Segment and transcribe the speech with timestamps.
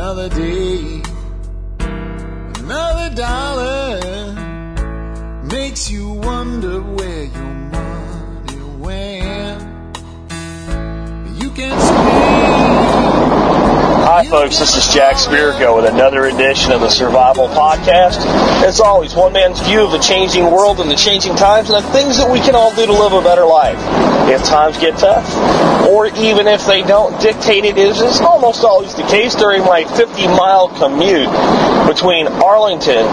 [0.00, 1.02] Another day,
[1.80, 4.32] another dollar
[5.42, 7.07] makes you wonder where
[14.18, 14.58] Hi, folks.
[14.58, 18.18] This is Jack Spirko with another edition of the Survival Podcast.
[18.66, 21.88] As always, one man's view of the changing world and the changing times and the
[21.92, 23.78] things that we can all do to live a better life.
[24.28, 25.24] If times get tough,
[25.86, 30.26] or even if they don't, dictated is, is almost always the case during my 50
[30.26, 31.30] mile commute
[31.86, 33.06] between Arlington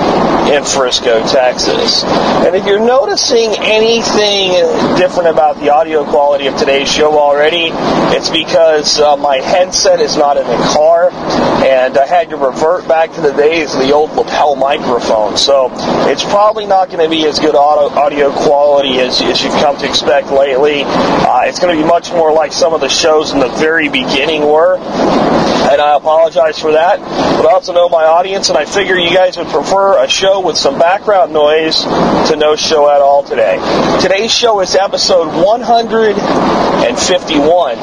[0.50, 2.04] and Frisco, Texas.
[2.04, 4.52] And if you're noticing anything
[4.98, 7.70] different about the audio quality of today's show already,
[8.16, 12.88] it's because uh, my headset is not in the car and I had to revert
[12.88, 15.38] back to the days of the old lapel microphone.
[15.38, 15.70] So
[16.08, 19.78] it's probably not going to be as good audio, audio quality as, as you've come
[19.78, 20.84] to expect lately.
[20.86, 23.90] Uh, it's going to be much more like some of the shows in the very
[23.90, 24.78] beginning were.
[24.78, 27.00] And I apologize for that.
[27.00, 30.40] But I also know my audience, and I figure you guys would prefer a show
[30.40, 33.58] with some background noise to no show at all today.
[34.00, 37.78] Today's show is episode 151.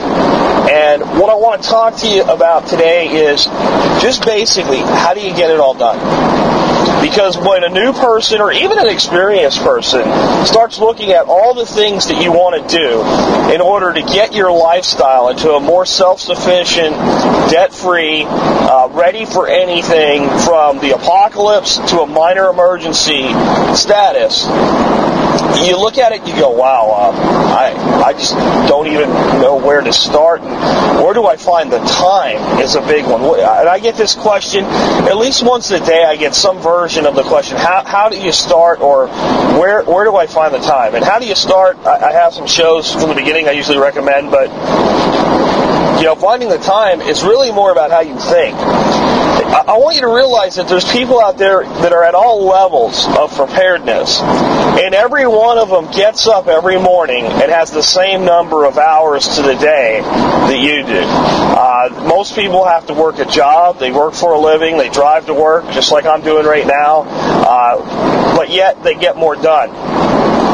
[0.71, 3.45] And what I want to talk to you about today is
[4.03, 5.99] just basically how do you get it all done?
[7.03, 10.03] Because when a new person or even an experienced person
[10.47, 14.35] starts looking at all the things that you want to do in order to get
[14.35, 16.95] your lifestyle into a more self sufficient,
[17.51, 23.29] debt free, uh, ready for anything from the apocalypse to a minor emergency
[23.75, 24.47] status,
[25.67, 28.35] you look at it, you go, wow, uh, I, I just
[28.69, 29.09] don't even
[29.41, 30.41] know where to start.
[30.41, 30.51] And
[31.03, 33.23] where do I find the time is a big one.
[33.23, 36.05] And I get this question at least once a day.
[36.05, 39.09] I get some version of the question: How, how do you start, or
[39.59, 40.95] where where do I find the time?
[40.95, 41.77] And how do you start?
[41.79, 44.49] I, I have some shows from the beginning I usually recommend, but
[45.99, 49.22] you know, finding the time is really more about how you think.
[49.53, 53.07] I want you to realize that there's people out there that are at all levels
[53.07, 58.25] of preparedness, and every one of them gets up every morning and has the same
[58.25, 61.03] number of hours to the day that you do.
[61.05, 65.27] Uh, most people have to work a job, they work for a living, they drive
[65.27, 69.69] to work, just like I'm doing right now, uh, but yet they get more done.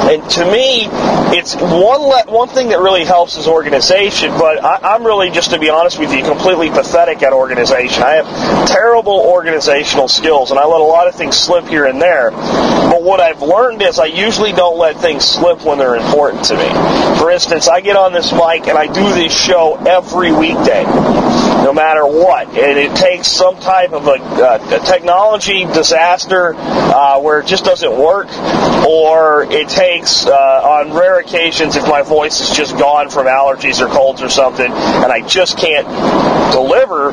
[0.08, 0.88] And to me,
[1.36, 4.30] it's one le- one thing that really helps is organization.
[4.38, 8.02] But I, I'm really, just to be honest with you, completely pathetic at organization.
[8.02, 12.00] I have terrible organizational skills, and I let a lot of things slip here and
[12.00, 12.30] there.
[12.30, 16.56] But what I've learned is I usually don't let things slip when they're important to
[16.56, 16.68] me.
[17.18, 21.72] For instance, I get on this mic and I do this show every weekday, no
[21.74, 27.40] matter what, and it takes some type of a, uh, a technology disaster uh, where
[27.40, 28.28] it just doesn't work,
[28.86, 33.80] or it takes uh, on rare occasions if my voice is just gone from allergies
[33.80, 35.86] or colds or something, and I just can't
[36.52, 37.12] deliver.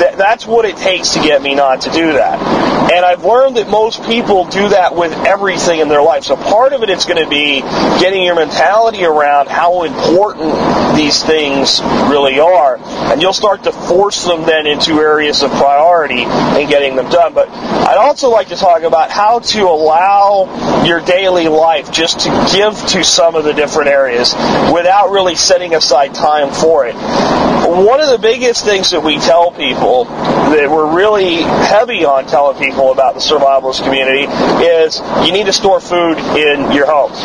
[0.00, 2.68] Th- that's what it takes to get me not to do that.
[2.90, 6.24] And I've learned that most people do that with everything in their life.
[6.24, 7.60] So part of it is going to be
[8.00, 14.24] getting your mentality around how important these things really are, and you'll start to force
[14.24, 17.34] them then into areas of priority and getting them done.
[17.34, 22.30] But I'd also like to talk about how to allow your daily life just to
[22.52, 24.34] give to some of the different areas
[24.72, 26.94] without really setting aside time for it.
[26.94, 32.58] One of the biggest things that we tell people that we're really heavy on telling
[32.58, 34.24] people about the survivalist community
[34.64, 37.18] is you need to store food in your homes.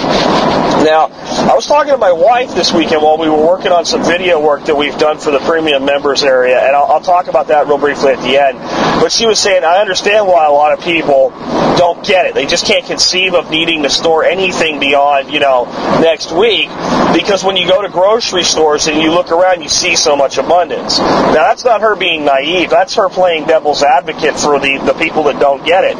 [0.84, 4.04] Now, I was talking to my wife this weekend while we were working on some
[4.04, 7.48] video work that we've done for the premium members area, and I'll, I'll talk about
[7.48, 8.60] that real briefly at the end.
[9.04, 11.32] But she was saying, I understand why a lot of people
[11.76, 12.36] don't get it.
[12.36, 15.66] They just can't conceive of needing to store anything beyond, you know,
[16.00, 16.70] next week
[17.14, 20.38] because when you go to grocery stores and you look around, you see so much
[20.38, 21.00] abundance.
[21.00, 22.70] Now, that's not her being naive.
[22.70, 25.98] That's her playing devil's advocate for the, the people that don't get it.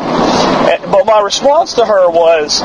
[0.64, 2.62] But my response to her was,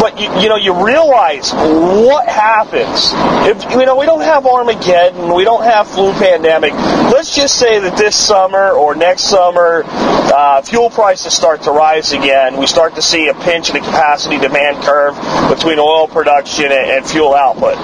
[0.00, 3.12] but you, you know, you realize what happens
[3.46, 6.72] if, you know, we don't have Armageddon, we don't have flu pandemic.
[6.72, 12.12] Let's just say that this summer or next summer, uh, fuel prices start to rise
[12.12, 12.56] again.
[12.56, 15.14] We start to see a pinch in the capacity demand curve
[15.48, 17.76] between oil production and, and fuel output.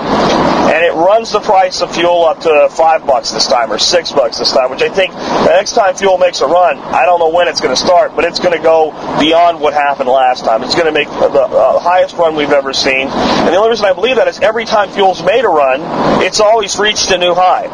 [0.66, 4.10] And it runs the price of fuel up to five bucks this time or six
[4.10, 7.20] bucks this time, which I think the next time fuel makes a run, I don't
[7.20, 8.90] know when it's going to start, but it's going to go
[9.26, 10.62] beyond what happened last time.
[10.62, 13.08] It's going to make the uh, highest run we've ever seen.
[13.08, 15.80] And the only reason I believe that is every time fuel's made a run,
[16.22, 17.66] it's always reached a new high.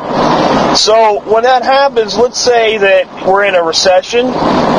[0.74, 4.28] So when that happens, let's say that we're in a recession,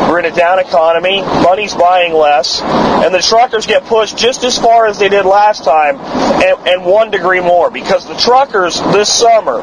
[0.09, 4.57] we're in a down economy, money's buying less, and the truckers get pushed just as
[4.57, 9.13] far as they did last time, and, and one degree more, because the truckers this
[9.13, 9.57] summer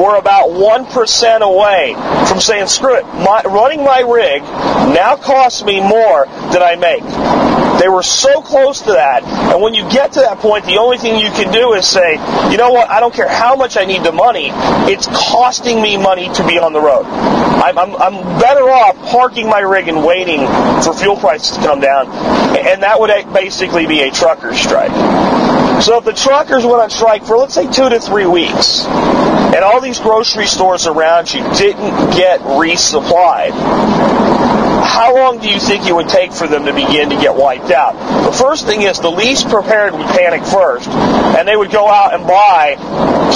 [0.00, 1.94] were about 1% away
[2.26, 7.04] from saying, screw it, my, running my rig now costs me more than I make.
[7.80, 10.98] They were so close to that, and when you get to that point, the only
[10.98, 12.14] thing you can do is say,
[12.50, 14.50] you know what, I don't care how much I need the money,
[14.90, 17.04] it's costing me money to be on the road.
[17.06, 20.46] I'm, I'm, I'm better off parking my rig and waiting
[20.82, 22.06] for fuel prices to come down,
[22.56, 24.90] and that would basically be a trucker strike.
[25.82, 28.84] So if the truckers went on strike for let's say two to three weeks,
[29.58, 35.84] and all these grocery stores around you didn't get resupplied, how long do you think
[35.84, 37.94] it would take for them to begin to get wiped out?
[38.24, 42.14] The first thing is the least prepared would panic first, and they would go out
[42.14, 42.76] and buy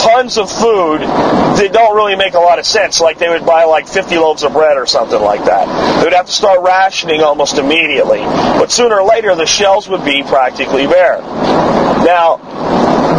[0.00, 3.00] tons of food that don't really make a lot of sense.
[3.00, 5.66] Like they would buy like 50 loaves of bread or something like that.
[5.98, 8.20] They would have to start rationing almost immediately.
[8.20, 11.18] But sooner or later, the shelves would be practically bare.
[11.18, 12.38] Now,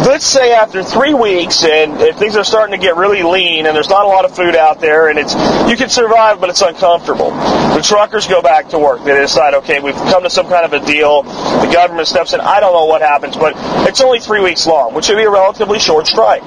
[0.06, 3.74] let's say after three weeks and if things are starting to get really lean and
[3.74, 5.34] there's not a lot of food out there and it's
[5.68, 7.30] you can survive but it's uncomfortable.
[7.30, 9.02] The truckers go back to work.
[9.04, 11.22] They decide okay we've come to some kind of a deal.
[11.22, 12.40] The government steps in.
[12.40, 13.54] I don't know what happens but
[13.88, 16.42] it's only three weeks long which would be a relatively short strike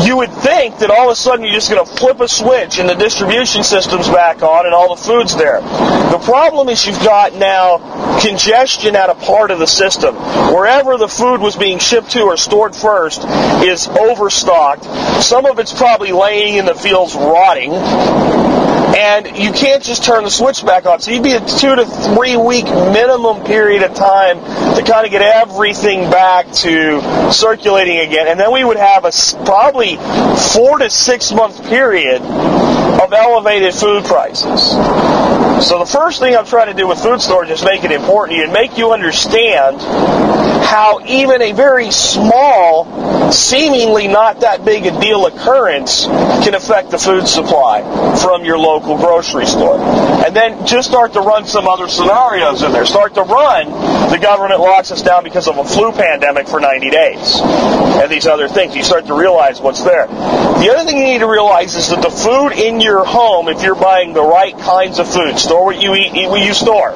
[0.00, 2.78] you would think that all of a sudden you're just going to flip a switch
[2.78, 5.60] and the distribution system's back on and all the food's there.
[5.60, 10.14] The problem is you've got now congestion at a part of the system.
[10.14, 13.24] Wherever the food was being shipped to or stored first
[13.64, 14.84] is overstocked.
[15.22, 17.72] Some of it's probably laying in the fields rotting
[18.94, 21.00] and you can't just turn the switch back on.
[21.00, 24.38] So you'd be a two to three week minimum period of time
[24.76, 29.12] to kind of get everything back to circulating again, and then we would have a
[29.44, 29.81] probably
[30.54, 35.31] four to six month period of elevated food prices.
[35.62, 38.40] So the first thing I'm trying to do with food storage is make it important
[38.40, 45.24] and make you understand how even a very small, seemingly not that big a deal
[45.26, 47.82] occurrence can affect the food supply
[48.20, 49.78] from your local grocery store.
[49.78, 52.84] And then just start to run some other scenarios in there.
[52.84, 53.70] Start to run
[54.12, 58.26] the government locks us down because of a flu pandemic for 90 days and these
[58.26, 58.76] other things.
[58.76, 60.06] You start to realize what's there.
[60.06, 63.62] The other thing you need to realize is that the food in your home, if
[63.62, 66.92] you're buying the right kinds of food, store what you eat, eat what you store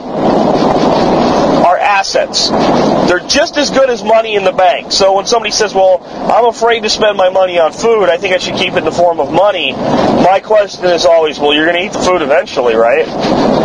[1.66, 2.48] are assets.
[2.48, 4.92] They're just as good as money in the bank.
[4.92, 8.34] So when somebody says, well, I'm afraid to spend my money on food, I think
[8.34, 11.66] I should keep it in the form of money, my question is always, well, you're
[11.66, 13.06] going to eat the food eventually, right?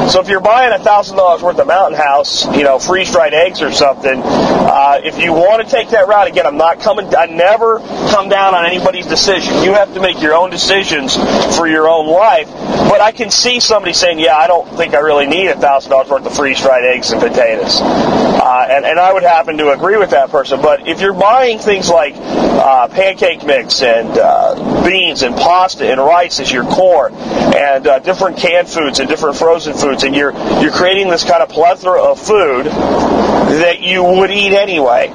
[0.09, 3.71] So if you're buying a $1,000 worth of Mountain House, you know, freeze-dried eggs or
[3.71, 7.79] something, uh, if you want to take that route, again, I'm not coming, I never
[7.79, 9.63] come down on anybody's decision.
[9.63, 11.15] You have to make your own decisions
[11.55, 12.47] for your own life.
[12.47, 16.09] But I can see somebody saying, yeah, I don't think I really need a $1,000
[16.09, 17.79] worth of freeze-dried eggs and potatoes.
[17.81, 20.59] Uh, and, and I would happen to agree with that person.
[20.59, 26.01] But if you're buying things like uh, pancake mix and uh, beans and pasta and
[26.01, 30.33] rice as your core, and uh, different canned foods and different frozen foods, and you're
[30.61, 35.09] you're creating this kind of plethora of food that you would eat anyway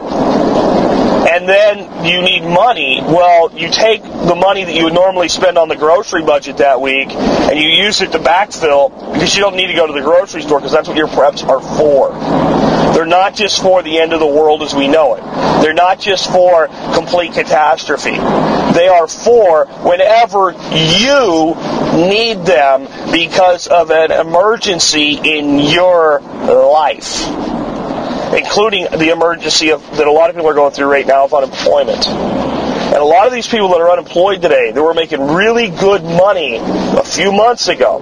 [1.37, 5.59] and then you need money, well, you take the money that you would normally spend
[5.59, 9.55] on the grocery budget that week and you use it to backfill because you don't
[9.55, 12.13] need to go to the grocery store because that's what your preps are for.
[12.95, 15.21] They're not just for the end of the world as we know it.
[15.61, 18.13] They're not just for complete catastrophe.
[18.73, 21.55] They are for whenever you
[22.09, 27.66] need them because of an emergency in your life
[28.35, 31.35] including the emergency of, that a lot of people are going through right now of
[31.35, 32.07] unemployment.
[32.87, 36.03] And a lot of these people that are unemployed today, they were making really good
[36.03, 38.01] money a few months ago.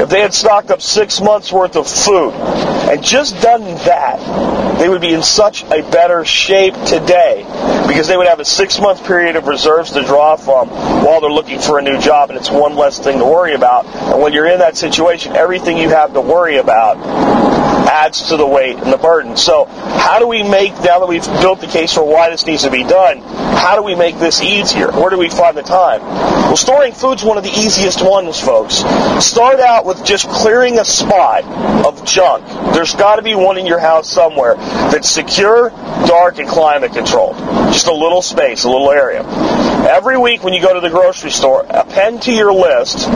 [0.00, 4.88] If they had stocked up six months worth of food and just done that, they
[4.88, 7.44] would be in such a better shape today
[7.86, 11.30] because they would have a six month period of reserves to draw from while they're
[11.30, 13.86] looking for a new job and it's one less thing to worry about.
[13.86, 18.46] And when you're in that situation, everything you have to worry about adds to the
[18.46, 19.36] weight and the burden.
[19.36, 22.62] So how do we make, now that we've built the case for why this needs
[22.62, 24.90] to be done, how do we make this easier?
[24.90, 26.00] Where do we find the time?
[26.02, 28.76] Well, storing food's one of the easiest ones, folks.
[29.24, 31.44] Start out with just clearing a spot
[31.86, 32.46] of junk.
[32.74, 35.70] There's got to be one in your house somewhere that's secure,
[36.06, 37.36] dark, and climate controlled.
[37.72, 39.24] Just a little space, a little area.
[39.88, 43.08] Every week when you go to the grocery store, append to your list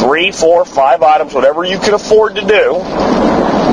[0.00, 2.74] three, four, five items, whatever you can afford to do,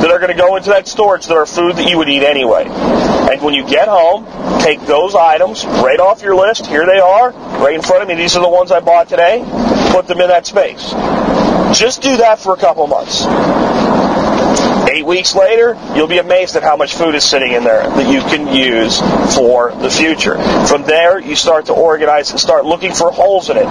[0.04, 2.24] that are going to go into that storage that are food that you would eat
[2.24, 2.66] anyway.
[2.68, 4.26] And when you get home,
[4.60, 6.66] take those items right off your list.
[6.66, 8.16] Here they are, right in front of me.
[8.16, 9.40] These are the ones I bought today.
[9.92, 10.92] Put them in that space.
[11.80, 13.24] Just do that for a couple months.
[14.94, 18.08] Eight weeks later, you'll be amazed at how much food is sitting in there that
[18.08, 19.00] you can use
[19.36, 20.36] for the future.
[20.68, 23.64] From there, you start to organize and start looking for holes in it.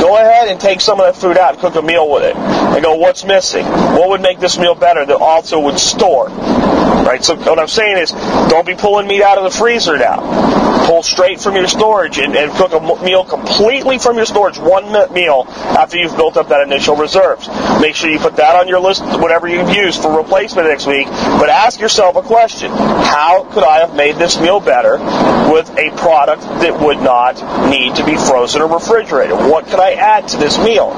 [0.00, 2.34] Go ahead and take some of that food out and cook a meal with it.
[2.34, 3.66] And go, what's missing?
[3.66, 6.30] What would make this meal better that also would store?
[6.30, 7.22] Right?
[7.22, 8.10] So what I'm saying is,
[8.48, 10.70] don't be pulling meat out of the freezer now.
[10.86, 14.90] Pull straight from your storage and, and cook a meal completely from your storage, one
[15.12, 17.48] meal after you've built up that initial reserves.
[17.80, 21.06] Make sure you put that on your list, whatever you've used for replacement next week.
[21.06, 24.98] But ask yourself a question: How could I have made this meal better
[25.50, 27.34] with a product that would not
[27.68, 29.36] need to be frozen or refrigerated?
[29.36, 30.92] What could I add to this meal?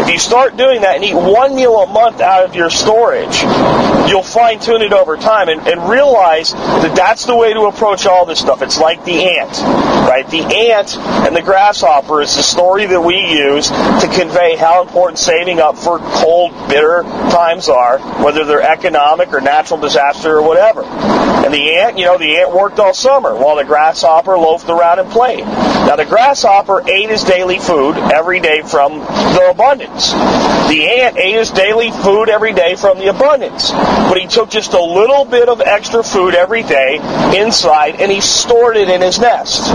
[0.00, 3.42] If you start doing that and eat one meal a month out of your storage,
[4.08, 8.06] you'll fine tune it over time and, and realize that that's the way to approach
[8.06, 8.60] all this stuff.
[8.60, 9.52] It's like the ant,
[10.08, 10.28] right?
[10.28, 15.18] The ant and the grasshopper is the story that we use to convey how important
[15.18, 20.84] saving up for cold, bitter times are, whether they're economic or natural disaster or whatever.
[20.84, 24.98] And the ant, you know, the ant worked all summer while the grasshopper loafed around
[24.98, 25.40] and played.
[25.40, 30.12] Now the grasshopper ate his daily food every day from the abundance.
[30.12, 33.72] The ant ate his daily food every day from the abundance.
[33.72, 36.96] But he took just a little bit of extra food every day
[37.36, 39.72] inside and he stored it in his nest.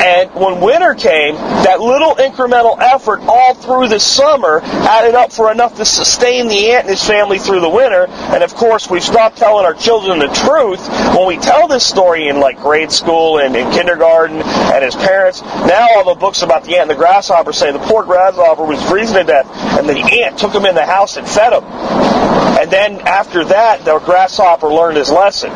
[0.00, 5.52] And when winter came, that little incremental effort all through the summer added up for
[5.52, 8.06] enough to sustain the ant and his family through the winter.
[8.08, 12.28] And of course, we've stopped telling our children the truth when we tell this story
[12.28, 15.42] in like grade school and in kindergarten and as parents.
[15.42, 18.82] Now all the books about the ant and the grasshopper say the poor grasshopper was
[18.88, 19.46] freezing to death
[19.78, 21.64] and the ant took him in the house and fed him.
[21.64, 25.50] And then after that, the grasshopper learned his lesson.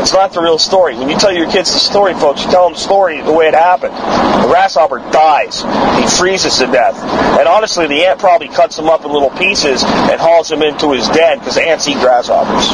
[0.00, 0.96] It's not the real story.
[0.96, 3.46] When you tell your kids the story, folks, you tell them the story the way
[3.46, 3.94] it happened.
[3.94, 5.62] The grasshopper dies.
[5.62, 6.96] He freezes to death.
[7.38, 10.92] And honestly, the ant probably cuts him up in little pieces and hauls him into
[10.92, 12.68] his den because ants eat grasshoppers.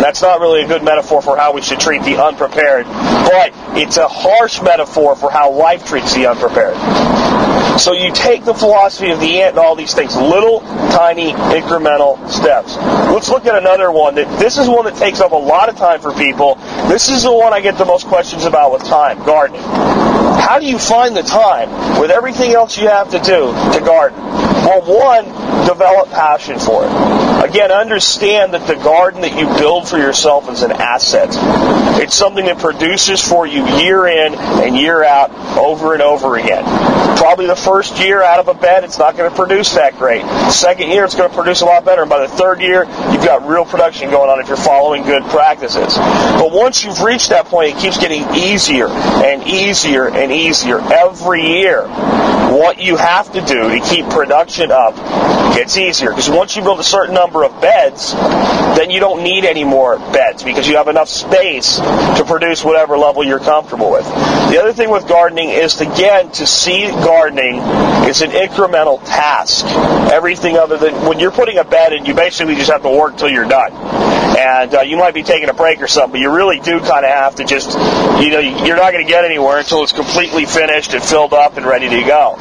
[0.00, 3.96] That's not really a good metaphor for how we should treat the unprepared, but it's
[3.96, 6.76] a harsh metaphor for how life treats the unprepared.
[7.78, 12.28] So you take the philosophy of the ant and all these things, little tiny incremental
[12.30, 12.76] steps.
[12.76, 15.76] Let's look at another one that this is one that takes up a lot of
[15.76, 16.54] time for people.
[16.88, 19.60] This is the one I get the most questions about with time, gardening.
[19.60, 24.18] How do you find the time with everything else you have to do to garden?
[24.20, 25.24] Well, one,
[25.66, 27.25] develop passion for it.
[27.42, 31.28] Again, understand that the garden that you build for yourself is an asset.
[32.00, 36.64] It's something that produces for you year in and year out, over and over again.
[37.16, 40.22] Probably the first year out of a bed, it's not going to produce that great.
[40.50, 42.02] Second year, it's going to produce a lot better.
[42.02, 45.22] And by the third year, you've got real production going on if you're following good
[45.24, 45.94] practices.
[45.96, 51.42] But once you've reached that point, it keeps getting easier and easier and easier every
[51.60, 51.86] year.
[51.86, 54.94] What you have to do to keep production up
[55.56, 59.44] gets easier because once you build a certain number of beds, then you don't need
[59.44, 64.04] any more beds because you have enough space to produce whatever level you're comfortable with.
[64.04, 67.56] The other thing with gardening is again to see gardening
[68.06, 69.64] is an incremental task.
[70.12, 73.16] Everything other than when you're putting a bed in, you basically just have to work
[73.16, 73.72] till you're done.
[74.36, 77.04] And uh, you might be taking a break or something, but you really do kind
[77.04, 77.70] of have to just,
[78.22, 81.56] you know, you're not going to get anywhere until it's completely finished and filled up
[81.56, 82.36] and ready to go.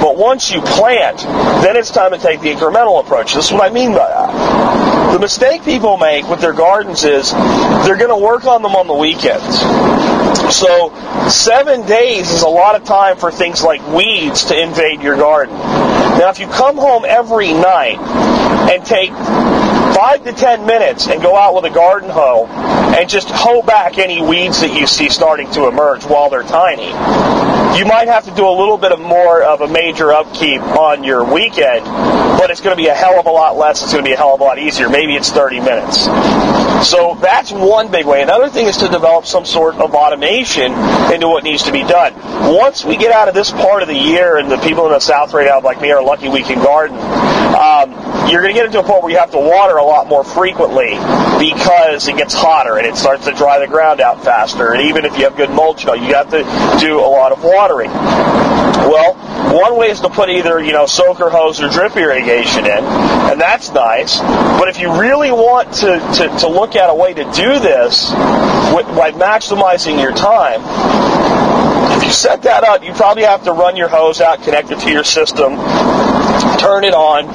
[0.00, 1.18] But once you plant,
[1.62, 3.34] then it's time to take the incremental approach.
[3.34, 5.12] This is what I mean by that.
[5.12, 8.86] The mistake people make with their gardens is they're going to work on them on
[8.86, 9.58] the weekends.
[10.54, 10.92] So
[11.28, 15.56] seven days is a lot of time for things like weeds to invade your garden.
[16.16, 17.98] Now, if you come home every night
[18.70, 19.10] and take
[19.94, 22.46] five to ten minutes and go out with a garden hoe
[22.98, 26.88] and just hoe back any weeds that you see starting to emerge while they're tiny,
[27.78, 31.04] you might have to do a little bit of more of a major upkeep on
[31.04, 33.84] your weekend, but it's going to be a hell of a lot less.
[33.84, 34.88] It's going to be a hell of a lot easier.
[34.88, 36.08] Maybe it's 30 minutes.
[36.88, 38.22] So that's one big way.
[38.22, 40.72] Another thing is to develop some sort of automation
[41.12, 42.14] into what needs to be done.
[42.52, 45.00] Once we get out of this part of the year, and the people in the
[45.00, 48.66] South right now, like me, are lucky we can garden, um, you're going to get
[48.66, 50.90] into a point where you have to water a lot more frequently
[51.38, 54.72] because it gets hotter and it starts to dry the ground out faster.
[54.72, 56.42] And even if you have good mulch, you, know, you have to
[56.80, 57.90] do a lot of watering.
[57.90, 59.14] Well,
[59.54, 63.40] one way is to put either, you know, soaker hose or drip irrigation in, and
[63.40, 64.18] that's nice.
[64.18, 68.10] But if you really want to, to, to look at a way to do this
[68.10, 70.60] by maximizing your time,
[72.10, 75.04] set that up, you probably have to run your hose out, connect it to your
[75.04, 75.56] system,
[76.58, 77.26] turn it on.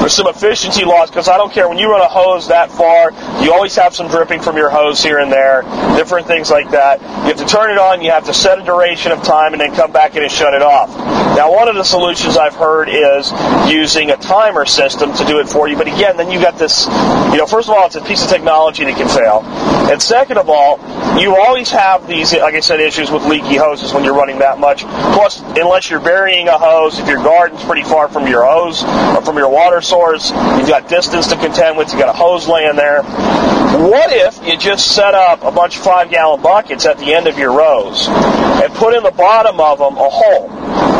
[0.00, 3.12] There's some efficiency loss because I don't care when you run a hose that far,
[3.42, 5.62] you always have some dripping from your hose here and there,
[5.96, 7.00] different things like that.
[7.02, 9.60] You have to turn it on, you have to set a duration of time, and
[9.60, 10.88] then come back in and shut it off.
[11.36, 13.30] Now, one of the solutions I've heard is
[13.70, 15.76] using a timer system to do it for you.
[15.76, 16.86] But again, then you've got this,
[17.30, 19.42] you know, first of all, it's a piece of technology that can fail.
[19.90, 20.78] And second of all,
[21.18, 24.58] you always have these, like I said, issues with leaky hoses when you're running that
[24.58, 24.82] much.
[24.82, 29.22] Plus, unless you're burying a hose, if your garden's pretty far from your hose or
[29.22, 32.76] from your water source, you've got distance to contend with, you've got a hose laying
[32.76, 33.02] there.
[33.02, 37.26] What if you just set up a bunch of five gallon buckets at the end
[37.26, 40.50] of your rows and put in the bottom of them a hole?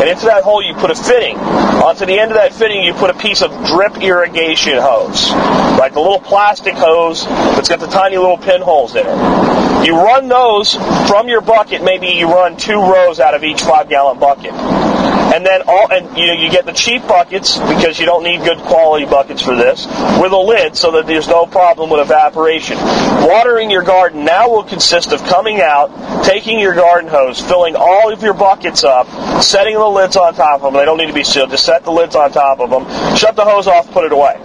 [0.01, 1.37] And into that hole you put a fitting.
[1.37, 5.29] Onto the end of that fitting you put a piece of drip irrigation hose.
[5.77, 9.85] Like a little plastic hose that's got the tiny little pinholes in it.
[9.85, 10.73] You run those
[11.07, 14.53] from your bucket, maybe you run two rows out of each five gallon bucket.
[14.53, 18.43] And then all, and you know, you get the cheap buckets because you don't need
[18.43, 19.85] good quality buckets for this
[20.19, 22.77] with a lid so that there's no problem with evaporation.
[22.77, 28.11] Watering your garden now will consist of coming out, taking your garden hose, filling all
[28.11, 29.07] of your buckets up,
[29.41, 30.73] setting the lids on top of them.
[30.73, 31.49] They don't need to be sealed.
[31.49, 32.83] Just set the lids on top of them.
[33.15, 34.37] Shut the hose off, put it away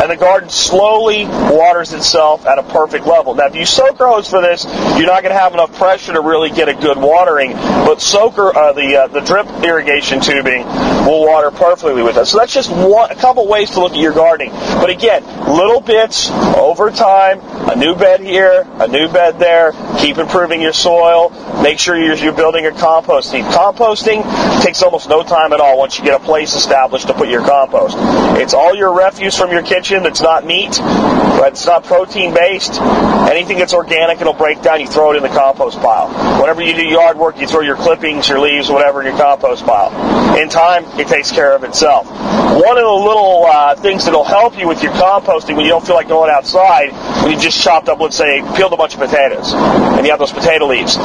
[0.00, 3.34] and the garden slowly waters itself at a perfect level.
[3.34, 4.64] Now, if you soaker hose for this,
[4.96, 8.56] you're not going to have enough pressure to really get a good watering, but soaker,
[8.56, 10.64] uh, the uh, the drip irrigation tubing
[11.04, 12.26] will water perfectly with it.
[12.26, 14.50] So that's just one, a couple ways to look at your gardening.
[14.52, 20.18] But again, little bits over time, a new bed here, a new bed there, keep
[20.18, 21.30] improving your soil,
[21.62, 23.44] make sure you're, you're building a compost heap.
[23.46, 24.22] Composting
[24.62, 27.44] takes almost no time at all once you get a place established to put your
[27.44, 27.96] compost.
[28.40, 32.80] It's all your refuse from your kitchen that's not meat, but it's not protein based.
[32.80, 34.80] Anything that's organic, it'll break down.
[34.80, 36.08] You throw it in the compost pile.
[36.40, 39.64] Whenever you do yard work, you throw your clippings, your leaves, whatever in your compost
[39.64, 39.90] pile.
[40.36, 42.06] In time, it takes care of itself.
[42.08, 45.84] One of the little uh, things that'll help you with your composting when you don't
[45.84, 46.92] feel like going outside,
[47.22, 50.18] when you just chopped up, let's say, peeled a bunch of potatoes, and you have
[50.18, 50.96] those potato leaves.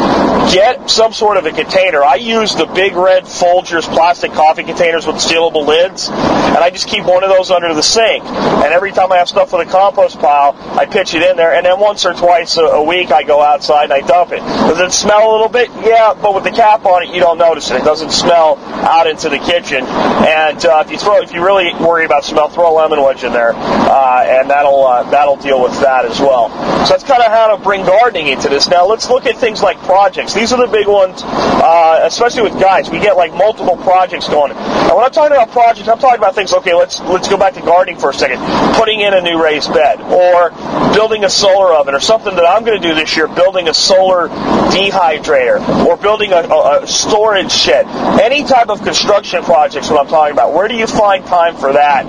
[0.54, 2.04] Get some sort of a container.
[2.04, 6.88] I use the big red Folgers plastic coffee containers with sealable lids, and I just
[6.88, 8.24] keep one of those under the sink.
[8.24, 11.56] And every time I have stuff for the compost pile, I pitch it in there,
[11.56, 14.40] and then once or twice a, a week I go outside and I dump it.
[14.40, 15.70] Does it smell a little bit?
[15.80, 17.78] Yeah, but with the cap on it, you don't notice it.
[17.78, 19.86] It doesn't smell out into the kitchen.
[19.86, 23.24] And uh, if you throw, if you really worry about smell, throw a lemon wedge
[23.24, 26.50] in there, uh, and that'll uh, that'll deal with that as well.
[26.86, 28.68] So that's kind of how to bring gardening into this.
[28.68, 30.34] Now let's look at things like projects.
[30.34, 32.90] These are the big ones, uh, especially with guys.
[32.90, 34.52] We get like multiple projects going.
[34.52, 36.52] And when I'm talking about projects, I'm talking about things.
[36.52, 38.42] Okay, let's let's go back to gardening for a second
[38.76, 40.52] putting in a new raised bed or
[40.94, 43.74] building a solar oven or something that I'm going to do this year, building a
[43.74, 47.86] solar dehydrator or building a, a, storage shed.
[48.22, 50.54] Any type of construction projects, what I'm talking about.
[50.54, 52.06] Where do you find time for that?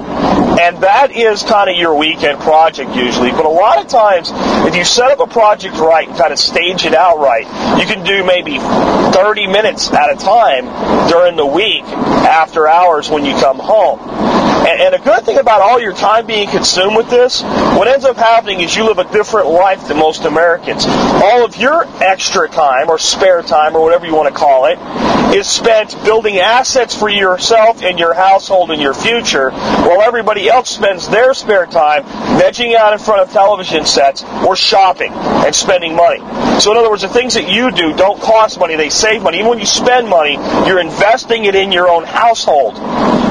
[0.59, 3.31] And that is kind of your weekend project usually.
[3.31, 4.31] But a lot of times,
[4.67, 7.47] if you set up a project right and kind of stage it out right,
[7.79, 10.65] you can do maybe 30 minutes at a time
[11.11, 14.36] during the week after hours when you come home.
[14.67, 18.17] And, a good thing about all your time being consumed with this, what ends up
[18.17, 20.85] happening is you live a different life than most Americans.
[20.87, 24.77] All of your extra time or spare time or whatever you want to call it
[25.37, 30.71] is spent building assets for yourself and your household and your future, while everybody else
[30.71, 32.03] spends their spare time
[32.41, 36.19] vegging out in front of television sets or shopping and spending money.
[36.61, 39.39] So in other words, the things that you do don't cost money, they save money.
[39.39, 40.35] Even when you spend money,
[40.67, 42.77] you're investing it in your own household.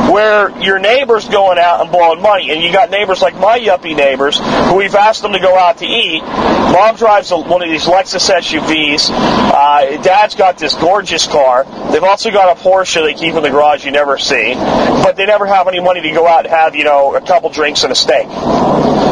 [0.05, 3.95] Where your neighbor's going out and blowing money, and you got neighbors like my yuppie
[3.95, 6.21] neighbors who we've asked them to go out to eat.
[6.21, 9.09] Mom drives one of these Lexus SUVs.
[9.11, 11.63] Uh, Dad's got this gorgeous car.
[11.91, 15.25] They've also got a Porsche they keep in the garage you never see, but they
[15.25, 17.91] never have any money to go out and have you know a couple drinks and
[17.91, 18.27] a steak.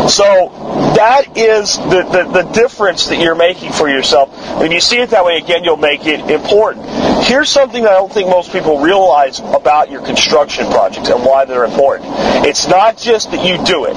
[0.09, 0.49] So
[0.95, 4.29] that is the, the, the difference that you're making for yourself.
[4.59, 6.85] When you see it that way, again, you'll make it important.
[7.23, 11.63] Here's something I don't think most people realize about your construction projects and why they're
[11.63, 12.09] important.
[12.45, 13.95] It's not just that you do it.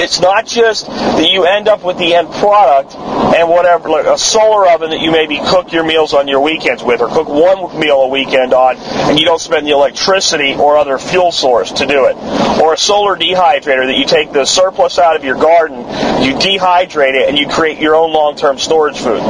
[0.00, 4.16] It's not just that you end up with the end product and whatever, like a
[4.16, 7.78] solar oven that you maybe cook your meals on your weekends with, or cook one
[7.78, 11.86] meal a weekend on, and you don't spend the electricity or other fuel source to
[11.86, 12.16] do it.
[12.62, 15.78] Or a solar dehydrator that you take the surplus out of your garden,
[16.22, 19.20] you dehydrate it, and you create your own long-term storage food.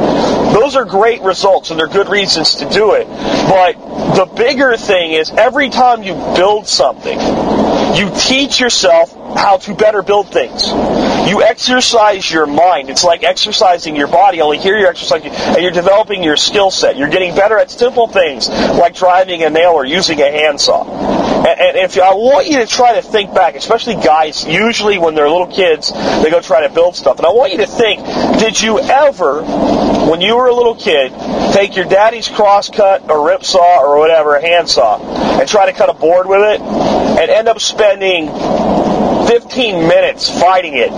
[0.53, 3.07] Those are great results, and they're good reasons to do it.
[3.07, 3.73] But
[4.15, 7.17] the bigger thing is every time you build something,
[7.95, 10.67] you teach yourself how to better build things.
[11.29, 12.89] You exercise your mind.
[12.89, 16.97] It's like exercising your body, only here you're exercising, and you're developing your skill set.
[16.97, 21.30] You're getting better at simple things like driving a nail or using a handsaw.
[21.47, 25.29] And, if I want you to try to think back, especially guys, usually when they're
[25.29, 27.17] little kids, they go try to build stuff.
[27.17, 28.05] And I want you to think,
[28.39, 29.41] did you ever,
[30.09, 31.11] when you were a little kid,
[31.53, 35.01] take your daddy's crosscut or rip saw or whatever, a handsaw,
[35.39, 38.27] and try to cut a board with it, and end up spending
[39.27, 40.89] 15 minutes fighting it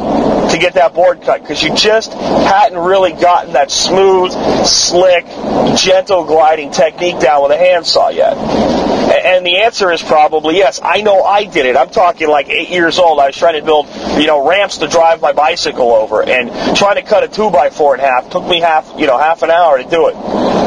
[0.52, 4.32] to get that board cut because you just hadn't really gotten that smooth,
[4.66, 5.26] slick,
[5.78, 8.36] gentle gliding technique down with a handsaw yet.
[9.24, 10.82] And the answer is probably yes.
[10.84, 11.78] I know I did it.
[11.78, 13.20] I'm talking like eight years old.
[13.20, 13.88] I was trying to build,
[14.20, 17.70] you know, ramps to drive my bicycle over, and trying to cut a two by
[17.70, 20.14] four in half took me half, you know, half an hour to do it.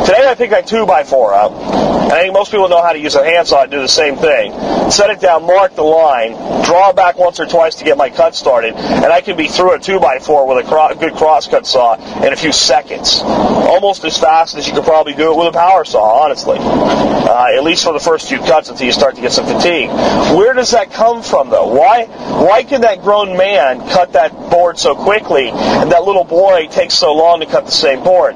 [0.07, 2.93] Today I pick that two by four up, and I think most people know how
[2.93, 4.53] to use a handsaw to do the same thing.
[4.91, 6.33] Set it down, mark the line,
[6.65, 9.75] draw back once or twice to get my cut started, and I can be through
[9.75, 14.05] a two by four with a cro- good crosscut saw in a few seconds, almost
[14.05, 16.23] as fast as you could probably do it with a power saw.
[16.23, 19.47] Honestly, uh, at least for the first few cuts until you start to get some
[19.47, 19.91] fatigue.
[20.37, 21.67] Where does that come from, though?
[21.67, 26.69] Why why can that grown man cut that board so quickly, and that little boy
[26.71, 28.35] takes so long to cut the same board?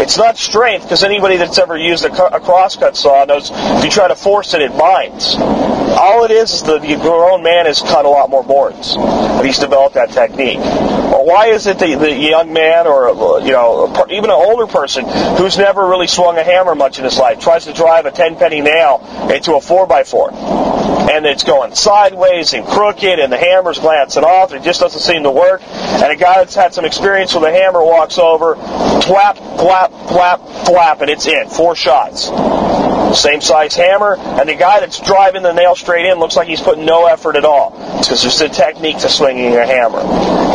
[0.00, 3.90] It's not strength, because anybody that's ever used a, a crosscut saw knows if you
[3.90, 5.36] try to force it, it binds.
[5.98, 9.58] All it is is the, grown man has cut a lot more boards, and he's
[9.58, 10.58] developed that technique.
[10.58, 15.04] Well, why is it the, the young man, or you know, even an older person
[15.36, 18.36] who's never really swung a hammer much in his life, tries to drive a ten
[18.36, 20.30] penny nail into a four by four?
[21.10, 25.00] and it's going sideways and crooked, and the hammer's glancing off, and it just doesn't
[25.00, 25.60] seem to work.
[25.62, 30.40] And a guy that's had some experience with a hammer walks over, flap, flap, flap,
[30.66, 31.48] flap, and it's in.
[31.48, 32.30] Four shots.
[33.14, 36.60] Same size hammer, and the guy that's driving the nail straight in looks like he's
[36.60, 37.70] putting no effort at all.
[37.98, 40.00] Because there's a technique to swinging a hammer.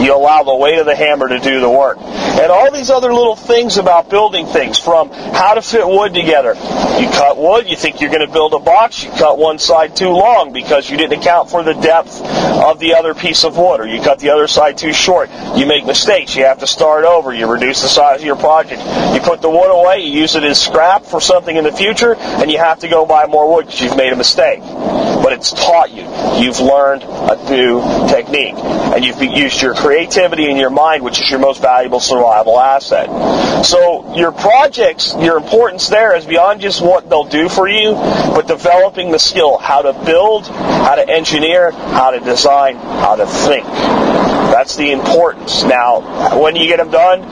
[0.01, 1.97] You allow the weight of the hammer to do the work.
[1.99, 6.53] And all these other little things about building things, from how to fit wood together.
[6.53, 9.95] You cut wood, you think you're going to build a box, you cut one side
[9.95, 13.79] too long because you didn't account for the depth of the other piece of wood,
[13.79, 15.29] or you cut the other side too short.
[15.55, 18.81] You make mistakes, you have to start over, you reduce the size of your project.
[19.13, 22.15] You put the wood away, you use it as scrap for something in the future,
[22.45, 24.59] and you have to go buy more wood because you've made a mistake.
[24.61, 26.03] But it's taught you.
[26.39, 28.53] You've learned a new technique.
[28.53, 33.65] And you've used your creativity and your mind, which is your most valuable survival asset.
[33.65, 38.45] So your projects, your importance there is beyond just what they'll do for you, but
[38.47, 43.65] developing the skill, how to build, how to engineer, how to design, how to think.
[43.65, 45.63] That's the importance.
[45.63, 47.23] Now, when you get them done,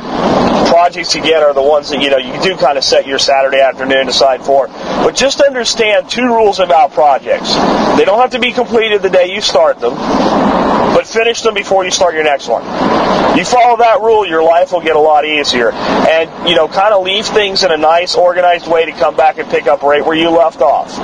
[0.73, 3.19] projects you get are the ones that you know you do kind of set your
[3.19, 4.67] Saturday afternoon aside for.
[5.01, 7.53] But just understand two rules about projects.
[7.97, 11.85] They don't have to be completed the day you start them, but finish them before
[11.85, 12.63] you start your next one.
[13.37, 15.71] You follow that rule, your life will get a lot easier.
[15.71, 19.39] And, you know, kind of leave things in a nice, organized way to come back
[19.39, 20.99] and pick up right where you left off.